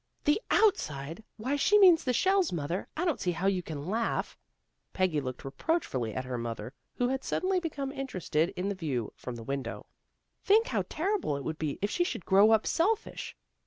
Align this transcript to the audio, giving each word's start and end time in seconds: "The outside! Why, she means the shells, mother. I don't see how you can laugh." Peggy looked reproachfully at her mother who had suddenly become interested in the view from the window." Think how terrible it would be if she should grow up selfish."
"The 0.23 0.41
outside! 0.49 1.23
Why, 1.37 1.55
she 1.55 1.77
means 1.77 2.03
the 2.05 2.11
shells, 2.11 2.51
mother. 2.51 2.87
I 2.97 3.05
don't 3.05 3.19
see 3.21 3.33
how 3.33 3.45
you 3.45 3.61
can 3.61 3.85
laugh." 3.85 4.35
Peggy 4.93 5.21
looked 5.21 5.45
reproachfully 5.45 6.15
at 6.15 6.25
her 6.25 6.39
mother 6.39 6.73
who 6.95 7.09
had 7.09 7.23
suddenly 7.23 7.59
become 7.59 7.91
interested 7.91 8.49
in 8.55 8.67
the 8.67 8.73
view 8.73 9.13
from 9.15 9.35
the 9.35 9.43
window." 9.43 9.85
Think 10.43 10.65
how 10.65 10.85
terrible 10.89 11.37
it 11.37 11.43
would 11.43 11.59
be 11.59 11.77
if 11.83 11.91
she 11.91 12.03
should 12.03 12.25
grow 12.25 12.49
up 12.49 12.65
selfish." 12.65 13.37